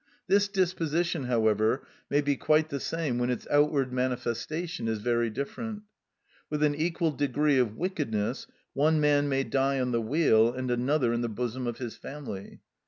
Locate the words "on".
9.79-9.91